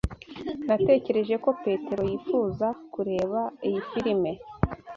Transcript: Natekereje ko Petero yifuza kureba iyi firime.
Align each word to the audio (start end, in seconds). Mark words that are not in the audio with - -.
Natekereje 0.67 1.35
ko 1.43 1.49
Petero 1.63 2.01
yifuza 2.11 2.67
kureba 2.93 3.39
iyi 3.67 3.79
firime. 3.89 4.31